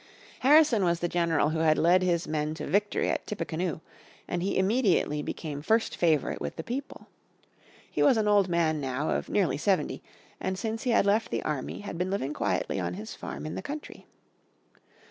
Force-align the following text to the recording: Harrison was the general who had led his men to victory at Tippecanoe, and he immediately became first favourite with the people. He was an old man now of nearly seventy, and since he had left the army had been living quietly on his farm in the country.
Harrison 0.39 0.83
was 0.83 0.99
the 0.99 1.07
general 1.07 1.51
who 1.51 1.59
had 1.59 1.77
led 1.77 2.01
his 2.01 2.27
men 2.27 2.55
to 2.55 2.65
victory 2.65 3.07
at 3.11 3.27
Tippecanoe, 3.27 3.81
and 4.27 4.41
he 4.41 4.57
immediately 4.57 5.21
became 5.21 5.61
first 5.61 5.95
favourite 5.95 6.41
with 6.41 6.55
the 6.55 6.63
people. 6.63 7.05
He 7.91 8.01
was 8.01 8.17
an 8.17 8.27
old 8.27 8.49
man 8.49 8.81
now 8.81 9.11
of 9.11 9.29
nearly 9.29 9.59
seventy, 9.59 10.01
and 10.39 10.57
since 10.57 10.81
he 10.81 10.89
had 10.89 11.05
left 11.05 11.29
the 11.29 11.43
army 11.43 11.81
had 11.81 11.99
been 11.99 12.09
living 12.09 12.33
quietly 12.33 12.79
on 12.79 12.95
his 12.95 13.13
farm 13.13 13.45
in 13.45 13.53
the 13.53 13.61
country. 13.61 14.07